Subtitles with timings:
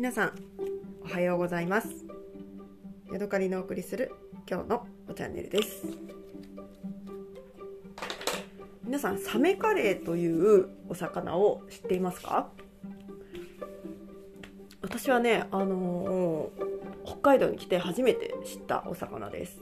[0.00, 0.32] 皆さん
[1.04, 2.06] おはようございます。
[3.12, 4.10] ヤドカリのお送りする
[4.50, 5.82] 今日のチャンネルです。
[8.82, 12.48] 皆さんサメカレーというお魚を知っていますか？
[14.80, 19.58] 私はねあのー、北海道に来て初めて知ったお魚です。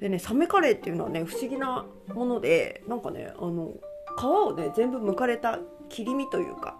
[0.00, 3.72] でねサメカレーっていうのはね不思議なものでなんかねあの
[4.18, 6.78] 皮をね全部剥かれた切り身というか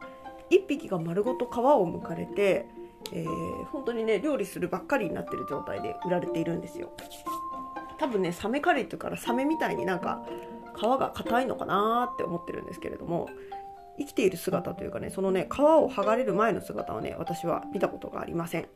[0.51, 2.66] 1匹が丸ごと皮を剥かれて、
[3.12, 6.93] えー、本当にね料理するばっかりになってる状態で売られているんですよ。
[7.98, 10.25] 多分ねサメカレーっていうからサメみたいになんか
[10.77, 13.29] 皮が硬いのかなって思ってるんですけれども
[13.98, 18.67] 生きている姿というかねそのね皮を剥がれる前の姿はね私は見たことがありません。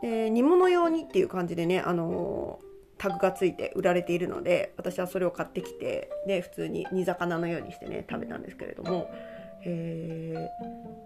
[0.00, 2.72] で煮物用にっていう感じでねあのー
[3.02, 9.10] タグがついて売られているので私はそれを買ってきてで普通に煮魚のようにしてね食べたんですけれども
[9.64, 10.50] え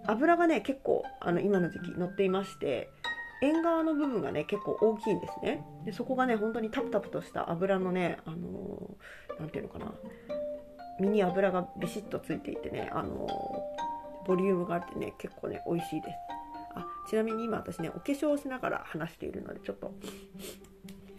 [0.06, 2.90] ー、油がね結構あの今の時期乗っていまして
[3.42, 5.64] 縁側の部分がね結構大きいんですね。
[5.84, 8.96] でそこがね本当にタプタプとした油のねあの
[9.38, 9.92] 何、ー、ていうのかな
[10.98, 16.14] 身に油がビシッとついていてねあのー、ボリュームがあってね結構ね美味しいです。
[16.74, 19.92] あちなみに今私ねお化粧をしながら話しているのでちょっと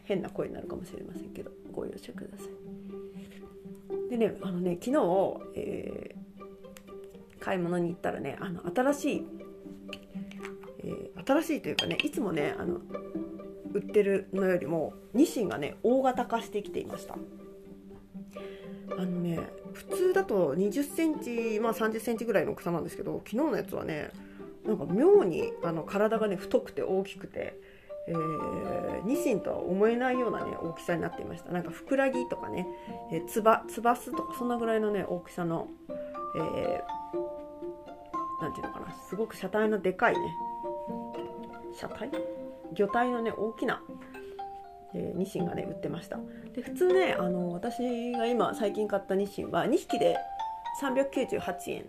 [0.05, 4.09] 変な声になるかもしれませんけどご容赦ください。
[4.09, 4.97] でねあのね昨日、
[5.55, 6.26] えー
[7.47, 9.25] 買い物に行ったらねあの新しい、
[10.79, 12.81] えー、新しいというかねいつもねあの
[13.73, 17.15] 売ってるのよりもニシンがね大型化してきていました。
[18.97, 19.39] あのね
[19.73, 24.09] 普通だと2 0センチまあ3 0センチぐらいの大きさなんですけど昨日のやつはね
[24.65, 27.57] なんか妙にあの体がね太くて大きくて、
[28.09, 31.51] えー、ニシンとは思えないようなね大きさになっていました。
[31.53, 32.67] なんかふくらぎとかね、
[33.13, 35.69] え、つばつばすとかそんなぐらいのね大きさの、
[36.35, 37.26] えー
[38.41, 38.93] 何ていうのかな。
[39.09, 40.19] すごく車体のでかいね。
[41.73, 42.11] 車体？
[42.73, 43.81] 魚体のね大きな、
[44.93, 46.19] えー、ニシンがね売ってました。
[46.53, 50.17] で普通ねあの私が今最近買ったニシンは2匹で
[50.81, 51.85] 398円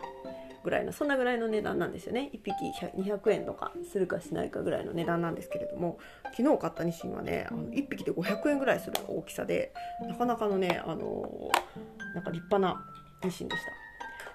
[0.65, 2.31] ぐらいのそんなぐらいの値段なんですよね。
[2.33, 2.53] 1匹
[2.97, 5.99] 200円とかするかしないかぐらいの値段なんですけれども
[6.37, 9.73] 昨日買ったニシンはねあの1匹で500円ぐらいする大きさで
[10.07, 11.51] なかなかのねあの
[12.15, 12.85] なんか立派な
[13.25, 13.88] ニシンでした。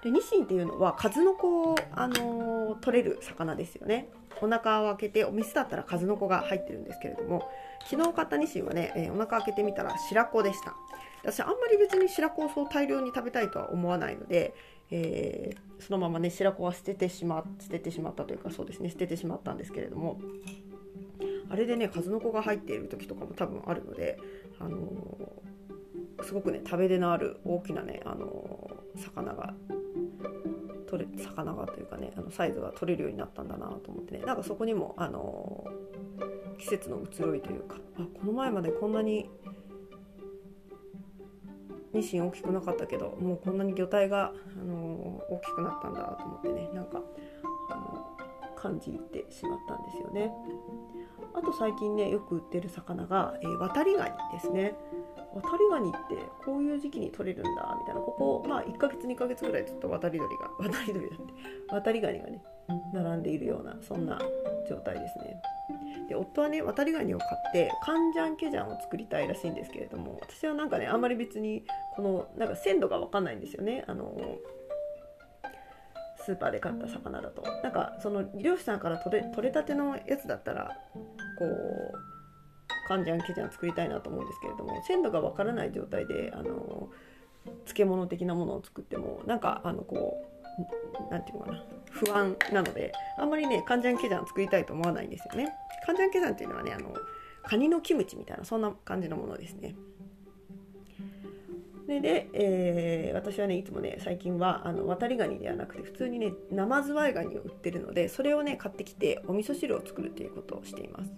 [0.04, 4.10] でニシンっていうのは数の子を、あのー、取れる魚ですよね。
[4.42, 7.50] お腹を開けてお店だったら数の子が入ってるんですけれども
[7.90, 10.76] 昨日買ったニシンはね、えー、お腹開けてみたら白子でした。
[11.24, 14.54] 私あんまり別に白子をそう大量に食べたいとは思わないので、
[14.92, 20.20] えー、そのままね白子は捨ててしま捨ててしまったというかそうですね捨ててしまったんですけれども
[21.50, 24.18] あれでね数の子が入っている時とかも多分あるので、
[24.60, 29.54] あのー、すごくね食べ出のある大きなね、あの魚が
[30.88, 35.66] 取れ魚がというかねあのサイズが取れるようになったんだなと思ってねなんかそこにもあの
[36.60, 39.30] 季節の移ろいというかあこの前までこんなに
[41.94, 47.02] ニシン大きくなかったけどもうこんなに魚体が、あの大きくなったんだと思ってねなんか
[47.70, 48.08] あの
[48.56, 50.32] 感じてしまったんですよね。
[51.36, 54.76] あと最近ねよく売ってる魚が、えー、渡りガニですね。
[55.34, 58.02] 渡りガニってこういう時期に取れるんだみたいな。
[58.02, 61.34] ここ、まあ、1ヶ月2ヶ月ぐらいずっと渡り鳥が 渡り鳥だって。
[61.70, 62.44] 渡りガニがね
[62.94, 64.20] 並んでいるようなそんな
[64.70, 65.42] 状態ですね。
[66.08, 71.66] で夫はね渡りガニを買ってカンジャンケジャンを作りたいらしいんですけれども私はなんかねあんまり別に
[71.96, 73.84] このなんか鮮度が分かんないんですよね。
[73.88, 74.16] あの
[76.26, 77.44] スーパーで買った魚だと。
[77.64, 80.72] なんかその漁師さんから取れ取れたてのやつだったら
[81.38, 82.13] こう
[82.88, 86.90] カンジャンケジャン作りたいなと思うんですけれども鮮度がわからない状態であの
[87.66, 90.26] 漬物的なものを作ってもなんかあのこ
[90.60, 95.54] う何て言うのかな不安なのであんまりねカンジャンケジャン作りたいと思わないんですよね。
[95.86, 96.94] カンジャンケジャンっていうのはねあの
[97.44, 99.76] カニのキムチみたいなそんな感じのものですね。
[101.88, 111.12] でで、えー、私はねいつもね最近はあの渡りガニではなくて普通にね生ズワイガニを売ってるのでそれをね買ってきてお味噌汁を作るということをしています。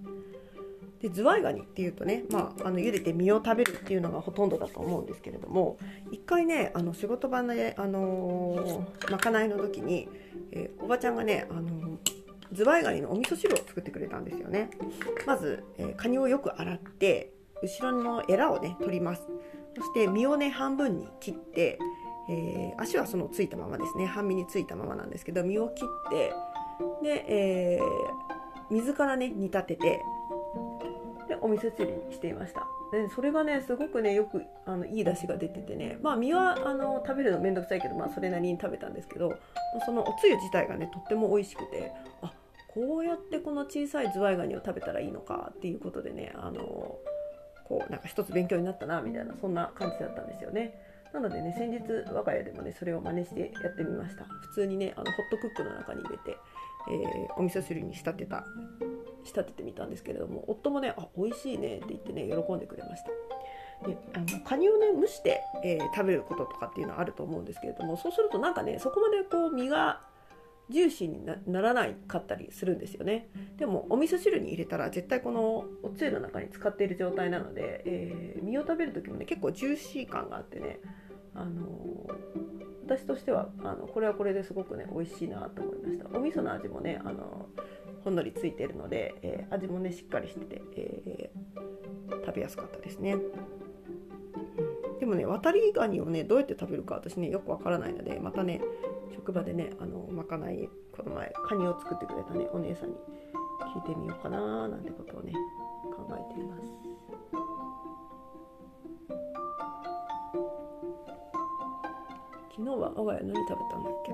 [1.02, 5.78] でズワイガニっていうとね、まあ、あの茹でて身を食べるっていうのがほとんどだと思うんですけれども
[6.12, 10.08] 一回ねあの仕事場で、あのー、まかないの時に、
[10.52, 11.98] えー、おばちゃんがね、あのー、
[12.54, 14.70] ズワイガニのお味噌汁を作ってくれたんですよね。
[15.26, 17.32] まず、えー、カニをよく洗って
[17.62, 19.24] 後ろのエラをね取ります。
[19.78, 21.78] そして身をね半分に切って、
[22.30, 24.06] え、足はそのついたままですね。
[24.06, 26.34] 半身についたままなんですけど身を切って
[27.04, 27.80] で、え、
[28.70, 30.02] 水からね煮立てて
[31.42, 32.68] お味噌汁にしていました。
[32.92, 35.98] でそれがねすごくねよくあのいい出汁が出ててね。
[36.02, 39.38] まあ身はあの食べるの面倒くさいけど、まあ、それなりに食べたんですけど
[39.86, 41.92] そのおつゆ自体がねとっても美味しくて
[42.22, 42.32] あ
[42.74, 46.98] こうやってこの小さいズワイガニを食べたらいいのかっていうことでねあの
[47.68, 50.74] こうなんか一つ勉強になったなみたいなそんな感じだったんですよね。
[51.14, 51.80] なのでね先日
[52.12, 54.26] 我が家でもねそれを真似してやってみました。
[54.26, 56.38] 普通にねあのホットクックの中に入れて、
[56.90, 58.46] えー、お味噌汁に仕立てた
[59.24, 63.10] 仕立ててみたんですけれども夫もね「あ美味しいね」って言ってね喜んでくれました。
[63.88, 70.02] であのカニをね蒸して、えー、食べることとかっていうのはあると思うんですけれどもそうするとなんかねそこまでこう身が
[70.70, 73.30] ジューシーにならないかったりするんですよね。
[73.58, 80.80] でもお味噌汁に入れたら絶対このおつゆの中に使っている状態なので、えー、身を食べる時もね結構ジューシー感があってね
[81.36, 82.08] あの
[82.96, 86.06] 私としてはあのこれはこれですごくね美味しいなと思いました。
[86.18, 87.48] お味噌の味もねあの
[88.04, 93.18] ほんのりついてるので、えー、味もねしっかりしてて、えー、食べやすかったですね。
[95.00, 98.62] でもね渡りガニをねどうやって食べるか私ねよくわからないのでまたね
[99.14, 102.96] 職場でねあのまかないこの前カニを作ってくれたねお姉さんに
[103.76, 105.34] 聞いてみようかななんてことをね
[105.96, 106.95] 考えています。
[112.76, 114.12] 日は我が家何食べたんだっけ？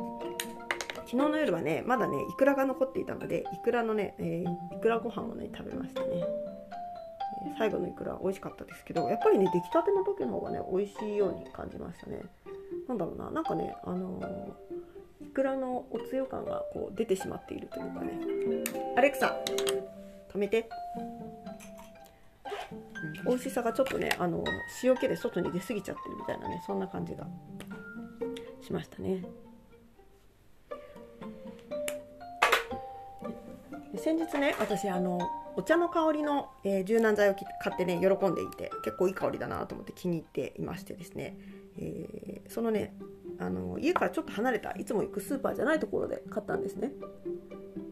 [0.96, 6.24] 昨日の夜はねまだねいくらが残っていたのでいくらのね、えー、いくらご飯をね食べましたね、
[7.58, 12.22] 最後のいくら美味しかったですけどやっぱりね出来たての時の方がね美味しいように感じましたね。
[12.88, 18.20] なんだろうななんかねあのー、いくらのおつゆ感がこう出てしまっているというかね。
[18.96, 19.36] アレクサ
[20.34, 20.70] 止めて。
[23.26, 24.44] 美味しさがちょっとねあの
[24.84, 27.28] 塩気で外に出過ぎちゃってるみたいなねそんな感じが。
[28.72, 29.24] しましたね。
[33.98, 35.20] 先日ね私あの
[35.58, 41.38] お茶の香りの、えー、柔軟剤を買ってね喜んでいて結構いい香りだなと思って気に入っていましてですね、
[41.78, 42.96] えー、そのね
[43.38, 46.92] あの家からちょっと離れたいつも行くスーパーじゃないところで買ったんですね。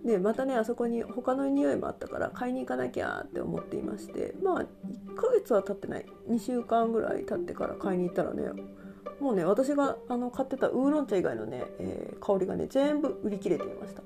[0.05, 4.65] でまたねあそこに他の匂いもあったから買いに行かなきゃって思っていましてまあ1
[5.15, 6.05] ヶ月は経ってない。
[6.29, 8.43] 2週間ぐらい経ってから買いに行ったらね
[9.19, 14.01] もうね私があの買ってたウーロン茶以外のね、えー、香りがね全部売り切れていました。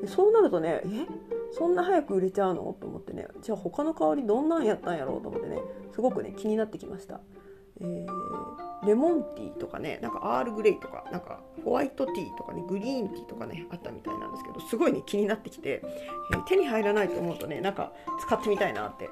[0.00, 1.06] でそうなるとねえ？
[1.52, 2.76] そんな早く売れちゃうの？
[2.80, 5.16] と思ってねじゃあ他の香りどんなんやったんやろ？
[5.16, 5.58] うと思ってね
[5.92, 7.20] すごくね気になってきました、
[7.80, 8.06] えー、
[8.86, 15.82] レモンティーとかねなんかアールグレイとかなんかホワイトティーとかねグリーンティーとかねあったみたいなんですけどすごいね気になってきて、
[16.32, 19.08] えー、手に入らないと思うとねなんか使ってみたいなって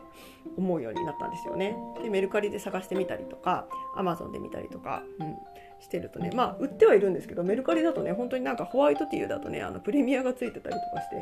[0.57, 1.77] 思うようになったんですよね。
[2.03, 3.67] でメルカリで探してみたりとか
[3.97, 5.37] アマゾンで見たりとか、うん、
[5.81, 11.21] してるとねまあ売ってはいるんですけどメルカリだとね本当になんかホワイトティーだとねあのプレミアがついてたりとかしてえ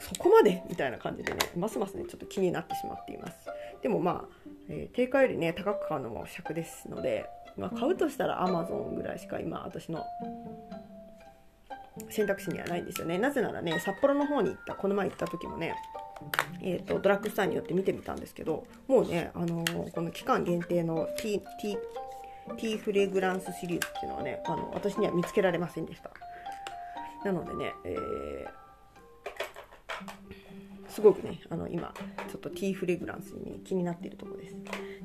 [0.00, 0.64] そこまで？
[0.68, 3.34] みたいな感じでねますますねちょっと気になってしまっています。
[3.82, 7.26] でもまあ、えー、定価よりね高く買うのも尺ですので、
[7.56, 10.04] まあ、買うとしたらアマゾンぐらいしか今私の
[12.08, 13.18] 選択肢にはないんですよね。
[13.18, 15.74] なぜならね札幌の方に行ったこの前行った時もね
[16.60, 21.40] えーと、ドラッグストアによって見てみたんですけどもうね、あのー、この期間限定のティー
[22.56, 26.10] ティーフレグランスシリーズっていうのはねあの私には見つけられませんでした。
[27.24, 28.61] なのでね、えー、
[30.92, 31.94] すごくねあの今
[32.30, 34.56] ちょっとティーフレグランスに、ね、気になっているところです。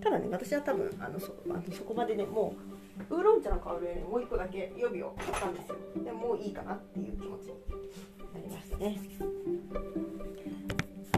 [0.03, 2.53] ただね私は多分あのそあのそこまでねも
[3.09, 5.77] うウーロン茶の香りにもう一個だけ予備を買ったんですよ。
[6.03, 7.53] でもういいかなっていう気持ちに
[8.33, 8.99] なりましたね。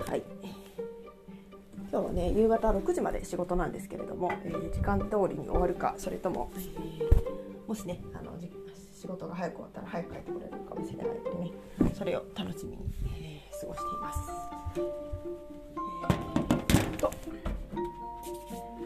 [0.08, 0.24] はい。
[1.91, 8.29] 今日はね夕方6時まで仕事なんですけれども、えー、時間通りに終わるかそれとも、えー、もしねあの
[8.94, 12.77] 仕事が早く終わったら早く帰ってくれるかもしれないのでねそれを楽しみに、
[13.60, 14.20] 過ごしています。
[14.75, 17.12] えー、と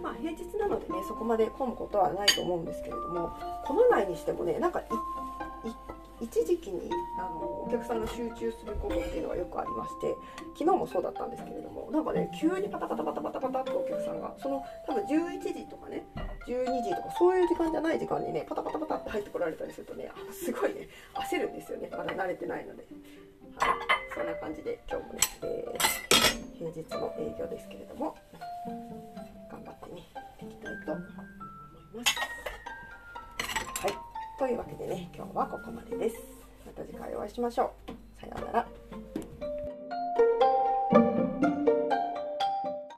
[0.01, 4.93] まあ平日なのでねそこまで混むことはないと思うんですけれども混まないにしてもねなんか一
[6.23, 6.89] 一時期に
[7.19, 10.15] あのお客さんが集中することっていうのがよくありまして
[10.57, 16.07] 昨日もそうだったんですけれどもなんかね急にパタパタパタパタパタってお客さんがその多分11時とかね
[16.47, 20.87] 12時とかそういう時間じゃない時間にねパタパタパタって入ってこられたりするとねすごいね
[21.27, 22.87] 焦るんですよねまだ慣れてないので、
[23.59, 23.77] はい、
[24.15, 28.15] そんな感じで今日もね、えー、平日の営業ですけれども
[34.83, 36.17] でね今日はここまでです。
[36.65, 37.82] また次回お会いしましょう。